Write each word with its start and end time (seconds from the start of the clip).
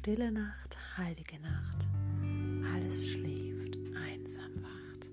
Stille 0.00 0.32
Nacht, 0.32 0.78
heilige 0.96 1.38
Nacht. 1.40 1.86
Alles 2.74 3.06
schläft, 3.06 3.76
einsam 3.94 4.62
wacht. 4.62 5.10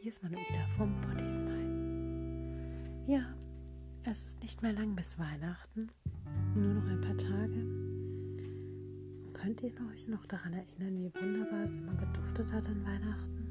Hier 0.00 0.10
ist 0.12 0.22
man 0.22 0.30
wieder 0.30 0.68
vom 0.76 0.94
Body 1.00 1.24
Smile. 1.24 3.02
Ja, 3.08 3.34
es 4.04 4.22
ist 4.22 4.42
nicht 4.44 4.62
mehr 4.62 4.72
lang 4.72 4.94
bis 4.94 5.18
Weihnachten. 5.18 5.90
Nur 6.54 6.74
noch 6.74 6.88
ein 6.88 7.00
paar 7.00 7.16
Tage. 7.16 7.66
Könnt 9.32 9.60
ihr 9.64 9.72
euch 9.92 10.06
noch 10.06 10.24
daran 10.26 10.52
erinnern, 10.52 11.00
wie 11.00 11.12
wunderbar 11.12 11.64
es 11.64 11.74
immer 11.74 11.94
geduftet 11.94 12.52
hat 12.52 12.68
an 12.68 12.86
Weihnachten? 12.86 13.48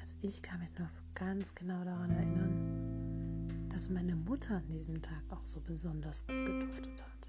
Also 0.00 0.16
ich 0.22 0.42
kann 0.42 0.58
mich 0.58 0.76
noch 0.76 0.90
ganz 1.14 1.54
genau 1.54 1.84
daran 1.84 2.10
erinnern, 2.10 3.68
dass 3.68 3.90
meine 3.90 4.16
Mutter 4.16 4.56
an 4.56 4.66
diesem 4.66 5.00
Tag 5.00 5.22
auch 5.30 5.44
so 5.44 5.60
besonders 5.60 6.26
gut 6.26 6.46
geduftet 6.46 7.00
hat. 7.00 7.21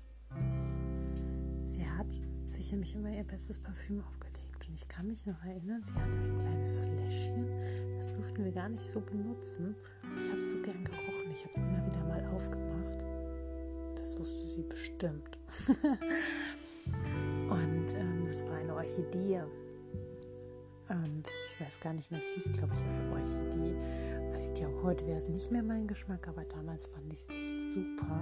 Sie 1.73 1.89
hat 1.89 2.05
sich 2.45 2.71
nämlich 2.71 2.93
immer 2.93 3.09
ihr 3.09 3.23
bestes 3.23 3.57
Parfüm 3.57 4.03
aufgelegt. 4.03 4.67
Und 4.69 4.75
ich 4.75 4.87
kann 4.87 5.07
mich 5.07 5.25
noch 5.25 5.43
erinnern, 5.43 5.81
sie 5.83 5.95
hatte 5.95 6.19
ein 6.19 6.37
kleines 6.37 6.75
Fläschchen. 6.75 7.47
Das 7.97 8.11
durften 8.11 8.45
wir 8.45 8.51
gar 8.51 8.69
nicht 8.69 8.87
so 8.87 9.01
benutzen. 9.01 9.75
Ich 10.19 10.29
habe 10.29 10.37
es 10.37 10.51
so 10.51 10.61
gern 10.61 10.83
gerochen. 10.83 11.31
Ich 11.33 11.41
habe 11.41 11.51
es 11.51 11.61
immer 11.61 11.83
wieder 11.83 12.03
mal 12.03 12.23
aufgemacht. 12.35 13.03
Das 13.95 14.15
wusste 14.19 14.45
sie 14.49 14.61
bestimmt. 14.61 15.39
Und 17.49 17.95
ähm, 17.95 18.23
das 18.27 18.45
war 18.45 18.57
eine 18.57 18.75
Orchidee. 18.75 19.41
Und 20.89 21.23
ich 21.27 21.59
weiß 21.59 21.79
gar 21.79 21.93
nicht 21.93 22.11
mehr, 22.11 22.19
es 22.19 22.35
hieß, 22.35 22.53
glaube 22.53 22.73
ich, 22.75 22.83
eine 22.83 23.11
Orchidee. 23.13 23.75
Also 24.31 24.49
ich 24.51 24.59
glaube, 24.59 24.83
heute 24.83 25.07
wäre 25.07 25.17
es 25.17 25.27
nicht 25.27 25.49
mehr 25.49 25.63
mein 25.63 25.87
Geschmack, 25.87 26.27
aber 26.27 26.43
damals 26.43 26.85
fand 26.85 27.11
ich 27.11 27.17
es 27.17 27.29
echt 27.29 27.61
super. 27.73 28.19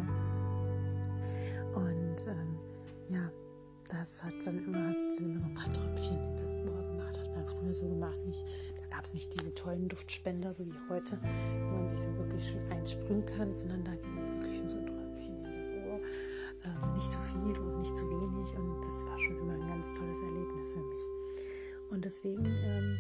Das 4.02 4.24
hat 4.24 4.34
dann 4.46 4.58
immer, 4.66 4.88
hat 4.88 4.98
dann 5.16 5.30
immer 5.30 5.40
so 5.40 5.46
ein 5.46 5.54
paar 5.54 5.72
Tröpfchen 5.72 6.18
in 6.18 6.36
das 6.38 6.58
Ohr 6.58 6.82
gemacht. 6.90 7.20
Hat 7.20 7.36
man 7.36 7.46
früher 7.46 7.74
so 7.74 7.88
gemacht. 7.88 8.18
Nicht, 8.26 8.44
da 8.82 8.96
gab 8.96 9.06
es 9.06 9.14
nicht 9.14 9.32
diese 9.32 9.54
tollen 9.54 9.88
Duftspender, 9.88 10.56
so 10.56 10.66
wie 10.66 10.74
heute, 10.90 11.20
wo 11.22 11.78
man 11.78 11.88
sich 11.88 12.00
so 12.00 12.18
wirklich 12.18 12.48
schön 12.48 12.72
einsprühen 12.72 13.24
kann, 13.26 13.54
sondern 13.54 13.84
da 13.84 13.92
ging 13.94 14.42
wirklich 14.42 14.72
so 14.72 14.78
ein 14.78 14.88
Tröpfchen 14.88 15.46
in 15.46 15.60
das 15.60 15.70
Ohr. 15.86 16.00
Ähm, 16.66 16.94
nicht 16.96 17.12
zu 17.12 17.20
viel 17.20 17.60
und 17.60 17.82
nicht 17.82 17.96
zu 17.96 18.10
wenig. 18.10 18.58
Und 18.58 18.82
das 18.82 19.06
war 19.06 19.20
schon 19.20 19.38
immer 19.38 19.54
ein 19.54 19.68
ganz 19.68 19.94
tolles 19.94 20.20
Erlebnis 20.20 20.72
für 20.72 20.80
mich. 20.80 21.04
Und 21.92 22.04
deswegen 22.04 22.46
ähm, 22.46 22.98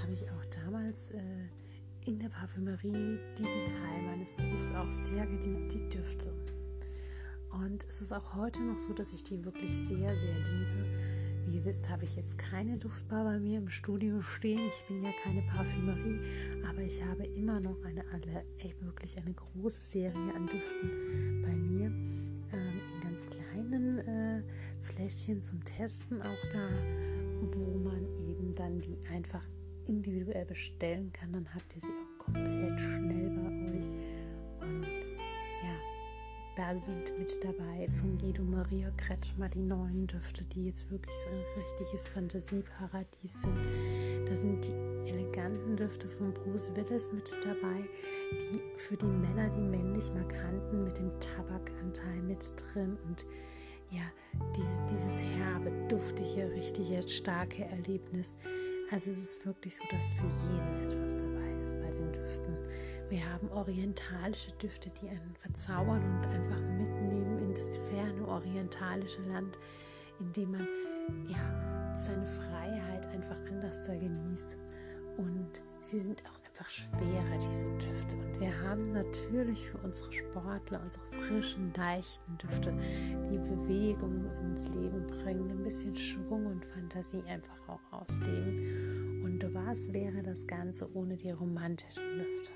habe 0.00 0.12
ich 0.14 0.24
auch 0.24 0.64
damals 0.64 1.10
äh, 1.10 1.20
in 2.06 2.18
der 2.18 2.30
Parfümerie 2.30 3.18
diesen 3.36 3.66
Teil 3.66 4.02
meines 4.06 4.30
Berufs 4.30 4.72
auch 4.72 4.90
sehr 4.90 5.26
geliebt, 5.26 5.74
die 5.74 5.88
Düfte. 5.90 6.32
Und 7.50 7.84
es 7.88 8.00
ist 8.00 8.12
auch 8.12 8.34
heute 8.34 8.60
noch 8.60 8.78
so, 8.78 8.92
dass 8.92 9.12
ich 9.12 9.22
die 9.24 9.44
wirklich 9.44 9.72
sehr, 9.72 10.14
sehr 10.14 10.34
liebe. 10.34 10.86
Wie 11.46 11.56
ihr 11.56 11.64
wisst, 11.64 11.88
habe 11.90 12.04
ich 12.04 12.16
jetzt 12.16 12.38
keine 12.38 12.76
Duftbar 12.76 13.24
bei 13.24 13.38
mir 13.38 13.58
im 13.58 13.68
Studio 13.68 14.22
stehen. 14.22 14.60
Ich 14.68 14.86
bin 14.86 15.02
ja 15.02 15.10
keine 15.24 15.42
Parfümerie, 15.42 16.20
aber 16.68 16.82
ich 16.82 17.02
habe 17.04 17.24
immer 17.26 17.58
noch 17.58 17.82
eine, 17.84 18.04
alle, 18.12 18.44
ey, 18.58 18.74
wirklich 18.80 19.16
eine 19.16 19.32
große 19.32 19.82
Serie 19.82 20.34
an 20.34 20.46
Düften 20.46 21.42
bei 21.42 21.54
mir. 21.54 21.86
Ähm, 22.52 22.80
in 22.94 23.00
ganz 23.02 23.26
kleinen 23.26 23.98
äh, 23.98 24.42
Fläschchen 24.82 25.42
zum 25.42 25.64
Testen 25.64 26.20
auch 26.22 26.52
da, 26.52 26.68
wo 27.40 27.78
man 27.78 28.06
eben 28.28 28.54
dann 28.54 28.80
die 28.80 28.98
einfach 29.12 29.44
individuell 29.86 30.44
bestellen 30.46 31.12
kann. 31.12 31.32
Dann 31.32 31.52
habt 31.54 31.74
ihr 31.74 31.80
sie 31.80 31.88
auch 31.88 32.24
komplett 32.24 32.78
schnell 32.80 33.30
bei 33.30 33.39
da 36.60 36.76
sind 36.76 37.18
mit 37.18 37.42
dabei 37.42 37.88
von 37.94 38.18
Guido 38.18 38.42
Maria 38.42 38.90
Kretschmer 38.98 39.48
die 39.48 39.62
neuen 39.62 40.06
Düfte, 40.06 40.44
die 40.44 40.66
jetzt 40.66 40.90
wirklich 40.90 41.16
so 41.16 41.30
ein 41.30 41.42
richtiges 41.56 42.06
Fantasieparadies 42.08 43.40
sind. 43.40 44.28
Da 44.28 44.36
sind 44.36 44.66
die 44.66 45.08
eleganten 45.10 45.74
Düfte 45.78 46.06
von 46.06 46.34
Bruce 46.34 46.70
Willis 46.76 47.14
mit 47.14 47.30
dabei, 47.42 47.88
die 48.32 48.60
für 48.76 48.98
die 48.98 49.06
Männer, 49.06 49.48
die 49.56 49.62
männlich 49.62 50.12
markanten, 50.12 50.84
mit 50.84 50.98
dem 50.98 51.10
Tabakanteil 51.18 52.20
mit 52.26 52.40
drin 52.56 52.98
und 53.08 53.24
ja, 53.90 54.02
dieses, 54.54 54.84
dieses 54.92 55.22
herbe, 55.22 55.72
duftige, 55.88 56.50
richtige, 56.52 57.08
starke 57.08 57.64
Erlebnis. 57.64 58.34
Also 58.90 59.10
es 59.10 59.18
ist 59.18 59.46
wirklich 59.46 59.76
so, 59.76 59.84
dass 59.90 60.12
für 60.12 60.26
jeden 60.26 60.84
etwas 60.84 60.99
Wir 63.10 63.28
haben 63.28 63.50
orientalische 63.50 64.52
Düfte, 64.52 64.88
die 65.02 65.08
einen 65.08 65.34
verzaubern 65.40 66.00
und 66.00 66.26
einfach 66.26 66.60
mitnehmen 66.60 67.38
in 67.40 67.50
das 67.52 67.76
ferne 67.90 68.28
orientalische 68.28 69.20
Land, 69.22 69.58
in 70.20 70.32
dem 70.32 70.52
man 70.52 70.68
ja 71.26 71.98
seine 71.98 72.24
Freiheit 72.24 73.04
einfach 73.08 73.36
anders 73.48 73.82
da 73.84 73.96
genießt. 73.96 74.56
Und 75.16 75.60
sie 75.80 75.98
sind 75.98 76.22
auch 76.22 76.38
einfach 76.46 76.70
schwerer, 76.70 77.36
diese 77.36 77.64
Düfte. 77.78 78.14
Und 78.14 78.40
wir 78.40 78.60
haben 78.60 78.92
natürlich 78.92 79.68
für 79.68 79.78
unsere 79.78 80.12
Sportler 80.12 80.80
unsere 80.80 81.04
frischen, 81.10 81.72
leichten 81.76 82.38
Düfte, 82.38 82.72
die 83.28 83.38
Bewegung 83.38 84.24
ins 84.40 84.68
Leben 84.68 85.04
bringen, 85.08 85.50
ein 85.50 85.64
bisschen 85.64 85.96
Schwung 85.96 86.46
und 86.46 86.64
Fantasie 86.64 87.24
einfach 87.26 87.58
auch 87.66 87.80
ausleben. 87.90 89.24
Und 89.24 89.52
was 89.52 89.92
wäre 89.92 90.22
das 90.22 90.46
Ganze 90.46 90.88
ohne 90.94 91.16
die 91.16 91.32
romantischen 91.32 92.04
Düfte? 92.14 92.52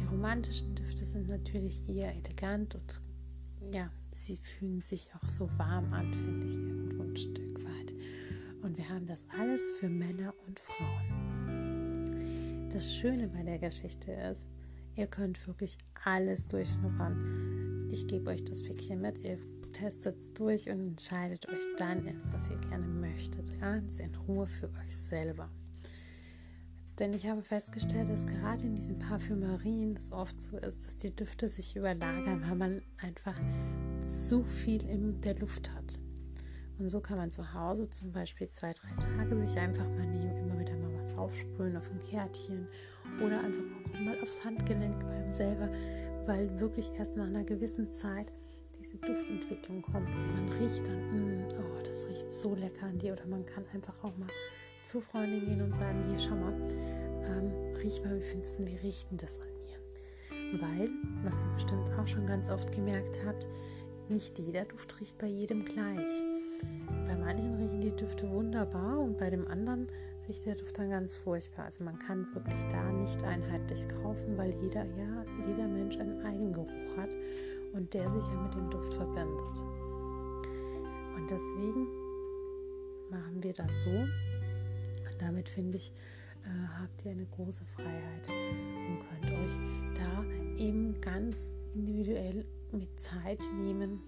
Die 0.00 0.06
romantischen 0.06 0.74
Düfte 0.74 1.04
sind 1.04 1.28
natürlich 1.28 1.88
eher 1.88 2.14
elegant 2.14 2.74
und 2.74 3.00
ja, 3.72 3.90
sie 4.12 4.36
fühlen 4.36 4.80
sich 4.80 5.08
auch 5.14 5.28
so 5.28 5.48
warm 5.56 5.92
an, 5.92 6.12
finde 6.12 6.46
ich 6.46 6.54
irgendwo 6.54 7.02
ein 7.02 7.16
Stück 7.16 7.64
weit. 7.64 7.94
Und 8.62 8.76
wir 8.76 8.88
haben 8.88 9.06
das 9.06 9.24
alles 9.38 9.72
für 9.78 9.88
Männer 9.88 10.34
und 10.46 10.58
Frauen. 10.60 12.04
Das 12.72 12.94
Schöne 12.94 13.28
bei 13.28 13.42
der 13.42 13.58
Geschichte 13.58 14.12
ist, 14.12 14.48
ihr 14.96 15.06
könnt 15.06 15.46
wirklich 15.46 15.78
alles 16.04 16.46
durchschnuppern. 16.48 17.88
Ich 17.90 18.06
gebe 18.06 18.30
euch 18.30 18.44
das 18.44 18.62
Päckchen 18.62 19.00
mit, 19.00 19.20
ihr 19.20 19.38
testet 19.72 20.18
es 20.18 20.32
durch 20.34 20.68
und 20.70 20.80
entscheidet 20.80 21.48
euch 21.48 21.64
dann 21.76 22.06
erst, 22.06 22.32
was 22.32 22.50
ihr 22.50 22.58
gerne 22.68 22.86
möchtet. 22.86 23.60
Ganz 23.60 23.98
in 23.98 24.14
Ruhe 24.14 24.46
für 24.46 24.70
euch 24.80 24.96
selber. 24.96 25.50
Denn 26.98 27.12
ich 27.12 27.26
habe 27.26 27.42
festgestellt, 27.42 28.08
dass 28.08 28.26
gerade 28.26 28.64
in 28.64 28.76
diesen 28.76 28.98
Parfümerien 29.00 29.96
es 29.96 30.12
oft 30.12 30.40
so 30.40 30.56
ist, 30.58 30.86
dass 30.86 30.96
die 30.96 31.14
Düfte 31.14 31.48
sich 31.48 31.74
überlagern, 31.74 32.42
weil 32.48 32.56
man 32.56 32.82
einfach 32.98 33.34
zu 34.04 34.44
viel 34.44 34.88
in 34.88 35.20
der 35.20 35.36
Luft 35.36 35.72
hat. 35.74 36.00
Und 36.78 36.88
so 36.88 37.00
kann 37.00 37.18
man 37.18 37.30
zu 37.30 37.52
Hause 37.52 37.90
zum 37.90 38.12
Beispiel 38.12 38.48
zwei, 38.48 38.72
drei 38.72 38.94
Tage 38.96 39.38
sich 39.40 39.56
einfach 39.58 39.88
mal 39.88 40.06
nehmen, 40.06 40.36
immer 40.36 40.58
wieder 40.58 40.76
mal 40.76 40.92
was 40.96 41.16
aufsprühen 41.16 41.76
auf 41.76 41.90
ein 41.90 42.00
Kärtchen 42.00 42.68
oder 43.24 43.40
einfach 43.40 43.64
auch 43.92 44.00
mal 44.00 44.20
aufs 44.22 44.44
Handgelenk 44.44 45.00
beim 45.00 45.32
selber, 45.32 45.68
weil 46.26 46.60
wirklich 46.60 46.92
erst 46.96 47.16
nach 47.16 47.26
einer 47.26 47.44
gewissen 47.44 47.92
Zeit 47.92 48.32
diese 48.78 48.96
Duftentwicklung 48.98 49.82
kommt 49.82 50.14
und 50.14 50.32
man 50.32 50.48
riecht 50.58 50.86
dann, 50.86 51.40
mm, 51.40 51.44
oh, 51.58 51.82
das 51.84 52.06
riecht 52.08 52.32
so 52.32 52.54
lecker 52.54 52.86
an 52.86 52.98
dir 52.98 53.12
oder 53.12 53.26
man 53.26 53.46
kann 53.46 53.64
einfach 53.72 54.02
auch 54.02 54.16
mal 54.16 54.28
zu 54.84 55.00
Freundin 55.00 55.46
gehen 55.46 55.62
und 55.62 55.76
sagen, 55.76 56.04
hier 56.08 56.18
schau 56.18 56.34
mal, 56.34 56.52
ähm, 56.52 57.76
riech 57.82 58.02
mal, 58.02 58.16
wie 58.18 58.22
findest 58.22 58.58
du, 58.58 58.66
wie 58.66 58.76
riecht 58.76 59.10
denn 59.10 59.18
das 59.18 59.40
an 59.40 59.48
mir? 59.60 60.60
Weil, 60.60 60.88
was 61.24 61.42
ihr 61.42 61.54
bestimmt 61.54 61.90
auch 61.98 62.06
schon 62.06 62.26
ganz 62.26 62.50
oft 62.50 62.72
gemerkt 62.72 63.20
habt, 63.26 63.46
nicht 64.08 64.38
jeder 64.38 64.64
Duft 64.64 65.00
riecht 65.00 65.18
bei 65.18 65.26
jedem 65.26 65.64
gleich. 65.64 66.22
Bei 67.06 67.16
manchen 67.16 67.54
riechen 67.54 67.80
die 67.80 67.96
Düfte 67.96 68.30
wunderbar 68.30 68.98
und 69.00 69.18
bei 69.18 69.30
dem 69.30 69.48
anderen 69.48 69.88
riecht 70.28 70.46
der 70.46 70.56
Duft 70.56 70.78
dann 70.78 70.90
ganz 70.90 71.16
furchtbar. 71.16 71.66
Also 71.66 71.84
man 71.84 71.98
kann 71.98 72.26
wirklich 72.34 72.60
da 72.70 72.92
nicht 72.92 73.22
einheitlich 73.24 73.86
kaufen, 73.88 74.36
weil 74.36 74.54
jeder, 74.62 74.84
ja, 74.84 75.24
jeder 75.48 75.66
Mensch 75.66 75.96
einen 75.98 76.24
Eigengeruch 76.24 76.96
hat 76.96 77.10
und 77.72 77.92
der 77.94 78.08
sich 78.10 78.26
ja 78.26 78.34
mit 78.34 78.54
dem 78.54 78.70
Duft 78.70 78.94
verbindet. 78.94 79.56
Und 81.16 81.30
deswegen 81.30 81.86
machen 83.10 83.42
wir 83.42 83.52
das 83.52 83.84
so, 83.84 84.04
damit 85.18 85.48
finde 85.48 85.78
ich, 85.78 85.92
äh, 86.44 86.80
habt 86.80 87.04
ihr 87.04 87.12
eine 87.12 87.26
große 87.26 87.64
Freiheit 87.76 88.28
und 88.28 88.98
könnt 89.08 89.32
euch 89.32 89.52
da 89.96 90.24
eben 90.56 91.00
ganz 91.00 91.50
individuell 91.74 92.44
mit 92.72 93.00
Zeit 93.00 93.42
nehmen, 93.56 94.00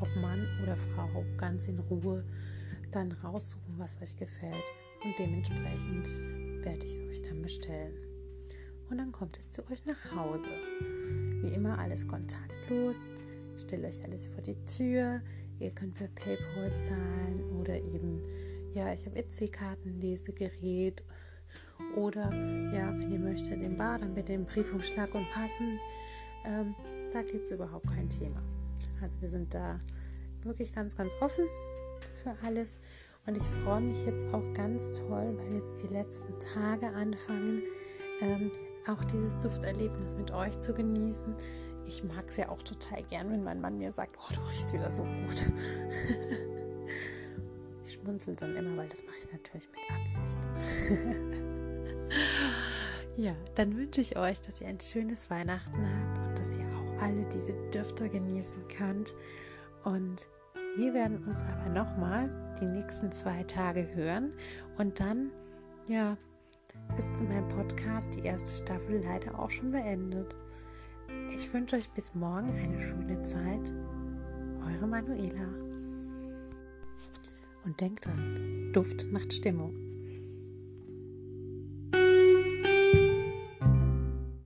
ob 0.00 0.08
Mann 0.16 0.46
oder 0.62 0.76
Frau, 0.76 1.24
ganz 1.36 1.68
in 1.68 1.78
Ruhe 1.78 2.24
dann 2.92 3.12
raussuchen, 3.12 3.74
was 3.78 4.00
euch 4.00 4.16
gefällt. 4.16 4.64
Und 5.04 5.14
dementsprechend 5.18 6.08
werde 6.64 6.84
ich 6.84 6.94
es 6.94 7.00
euch 7.00 7.22
dann 7.22 7.42
bestellen. 7.42 7.94
Und 8.88 8.98
dann 8.98 9.12
kommt 9.12 9.38
es 9.38 9.50
zu 9.50 9.62
euch 9.70 9.84
nach 9.84 10.14
Hause. 10.14 10.50
Wie 11.42 11.52
immer 11.52 11.78
alles 11.78 12.06
kontaktlos. 12.06 12.96
Ich 13.56 13.62
stelle 13.62 13.88
euch 13.88 14.02
alles 14.04 14.26
vor 14.26 14.42
die 14.42 14.56
Tür. 14.66 15.20
Ihr 15.58 15.70
könnt 15.70 15.94
per 15.94 16.08
PayPal 16.08 16.72
zahlen 16.88 17.42
oder 17.58 17.76
eben 17.76 18.22
ja, 18.76 18.92
ich 18.92 19.06
habe 19.06 19.16
Etsy-Karten, 19.16 20.00
Lesegerät 20.00 21.02
oder 21.96 22.30
ja, 22.74 22.92
wenn 22.98 23.10
ihr 23.10 23.18
möchtet, 23.18 23.62
den 23.62 23.78
Bar, 23.78 23.98
dann 23.98 24.14
bitte 24.14 24.32
den 24.32 24.44
Briefumschlag 24.44 25.14
und 25.14 25.28
passend. 25.30 25.80
Ähm, 26.44 26.74
da 27.12 27.22
gibt 27.22 27.46
es 27.46 27.52
überhaupt 27.52 27.86
kein 27.86 28.08
Thema. 28.10 28.42
Also 29.00 29.18
wir 29.20 29.28
sind 29.28 29.54
da 29.54 29.78
wirklich 30.42 30.74
ganz, 30.74 30.94
ganz 30.94 31.14
offen 31.20 31.46
für 32.22 32.36
alles. 32.44 32.80
Und 33.26 33.36
ich 33.36 33.42
freue 33.42 33.80
mich 33.80 34.04
jetzt 34.04 34.26
auch 34.32 34.52
ganz 34.52 34.92
toll, 34.92 35.36
weil 35.38 35.54
jetzt 35.54 35.82
die 35.82 35.88
letzten 35.88 36.38
Tage 36.38 36.88
anfangen, 36.88 37.62
ähm, 38.20 38.50
auch 38.86 39.02
dieses 39.04 39.38
Dufterlebnis 39.38 40.16
mit 40.16 40.30
euch 40.30 40.60
zu 40.60 40.74
genießen. 40.74 41.34
Ich 41.86 42.04
mag 42.04 42.28
es 42.28 42.36
ja 42.36 42.50
auch 42.50 42.62
total 42.62 43.02
gern, 43.04 43.30
wenn 43.32 43.42
mein 43.42 43.60
Mann 43.60 43.78
mir 43.78 43.92
sagt, 43.92 44.16
oh, 44.18 44.34
du 44.34 44.40
riechst 44.50 44.72
wieder 44.72 44.90
so 44.90 45.02
gut. 45.02 45.52
schmunzel 48.06 48.36
dann 48.36 48.54
immer, 48.56 48.76
weil 48.76 48.88
das 48.88 49.04
mache 49.04 49.16
ich 49.18 49.32
natürlich 49.32 49.68
mit 49.70 49.80
Absicht. 50.00 50.38
ja, 53.16 53.34
dann 53.56 53.76
wünsche 53.76 54.00
ich 54.00 54.16
euch, 54.16 54.40
dass 54.40 54.60
ihr 54.60 54.68
ein 54.68 54.80
schönes 54.80 55.28
Weihnachten 55.28 55.76
habt 55.76 56.18
und 56.18 56.38
dass 56.38 56.56
ihr 56.56 56.66
auch 56.76 57.02
alle 57.02 57.24
diese 57.34 57.52
Düfte 57.70 58.08
genießen 58.08 58.68
könnt. 58.68 59.12
Und 59.84 60.26
wir 60.76 60.94
werden 60.94 61.24
uns 61.26 61.40
aber 61.40 61.68
nochmal 61.70 62.30
die 62.60 62.66
nächsten 62.66 63.10
zwei 63.12 63.42
Tage 63.44 63.88
hören 63.94 64.32
und 64.78 65.00
dann, 65.00 65.30
ja, 65.88 66.16
ist 66.96 67.10
mein 67.28 67.48
Podcast 67.48 68.08
die 68.14 68.24
erste 68.24 68.54
Staffel 68.62 69.02
leider 69.02 69.38
auch 69.38 69.50
schon 69.50 69.70
beendet. 69.70 70.34
Ich 71.34 71.52
wünsche 71.52 71.76
euch 71.76 71.88
bis 71.90 72.14
morgen 72.14 72.50
eine 72.50 72.80
schöne 72.80 73.22
Zeit. 73.22 73.72
Eure 74.64 74.86
Manuela. 74.86 75.65
Und 77.66 77.80
denkt 77.80 78.06
dran, 78.06 78.70
Duft 78.72 79.10
macht 79.10 79.32
Stimmung. 79.32 79.74